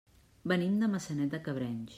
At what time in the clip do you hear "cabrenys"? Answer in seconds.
1.49-1.89